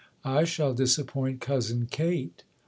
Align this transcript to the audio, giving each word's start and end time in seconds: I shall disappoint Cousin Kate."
I 0.25 0.45
shall 0.45 0.73
disappoint 0.73 1.41
Cousin 1.41 1.85
Kate." 1.91 2.43